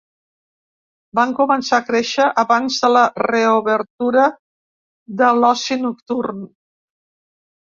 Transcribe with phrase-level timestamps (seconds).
[1.17, 4.25] Vam començar a créixer abans de la reobertura
[5.21, 6.43] de l’oci nocturn.